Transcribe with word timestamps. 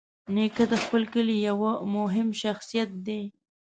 نیکه 0.35 0.63
د 0.71 0.73
خپل 0.83 1.03
کلي 1.13 1.35
یوه 1.47 1.71
مهمه 1.95 2.35
شخصیت 2.43 2.89
دی. 3.05 3.23